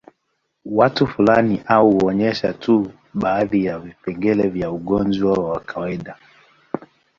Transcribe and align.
Watu 0.65 1.07
fulani 1.07 1.61
au 1.65 1.97
kuonyesha 1.97 2.53
tu 2.53 2.91
baadhi 3.13 3.65
ya 3.65 3.79
vipengele 3.79 4.49
vya 4.49 4.71
ugonjwa 4.71 5.33
wa 5.49 5.59
kawaida 5.59 6.17